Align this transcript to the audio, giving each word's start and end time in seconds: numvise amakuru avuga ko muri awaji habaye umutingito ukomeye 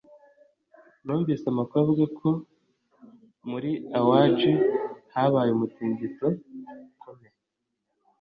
numvise 1.03 1.45
amakuru 1.49 1.79
avuga 1.83 2.05
ko 2.19 2.29
muri 3.49 3.71
awaji 3.99 4.51
habaye 5.13 5.49
umutingito 5.53 6.27
ukomeye 6.93 7.37